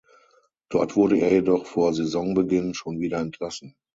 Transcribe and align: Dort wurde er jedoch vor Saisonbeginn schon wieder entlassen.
Dort 0.69 0.95
wurde 0.95 1.19
er 1.19 1.31
jedoch 1.31 1.67
vor 1.67 1.93
Saisonbeginn 1.93 2.73
schon 2.73 2.99
wieder 2.99 3.19
entlassen. 3.19 3.75